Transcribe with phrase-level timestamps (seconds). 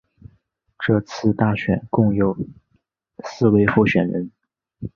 [0.79, 2.35] 这次大选共有
[3.23, 4.31] 四位候选人。